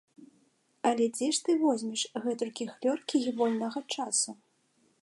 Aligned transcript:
Але 0.91 1.05
дзе 1.17 1.27
ж 1.39 1.43
ты 1.49 1.55
возьмеш 1.65 2.01
гэтулькі 2.25 2.69
хлёркі 2.73 3.17
й 3.25 3.37
вольнага 3.43 3.79
часу. 3.97 4.31